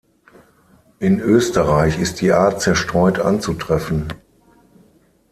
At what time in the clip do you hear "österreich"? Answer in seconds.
1.19-1.99